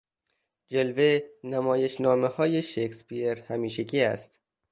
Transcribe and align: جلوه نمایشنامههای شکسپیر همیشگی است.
جلوه 0.71 1.19
نمایشنامههای 1.43 2.61
شکسپیر 2.61 3.39
همیشگی 3.41 4.01
است. 4.01 4.39